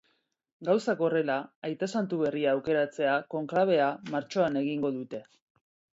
Gauzak 0.69 1.03
horrela, 1.07 1.35
aita 1.69 1.89
santu 1.99 2.19
berria 2.23 2.55
aukeratzeko 2.55 3.19
konklabea 3.35 3.91
martxoan 4.17 4.63
egingo 4.63 4.93
dute. 5.01 5.21